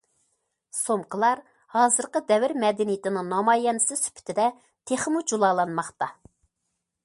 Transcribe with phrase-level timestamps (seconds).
[0.77, 1.41] سومكىلار
[1.73, 4.49] ھازىرقى دەۋر مەدەنىيىتىنىڭ نامايەندىسى سۈپىتىدە
[4.93, 6.13] تېخىمۇ جۇلالانماقتا.